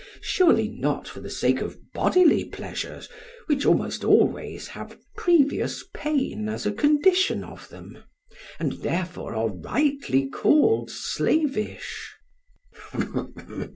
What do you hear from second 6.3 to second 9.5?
as a condition of them, and therefore are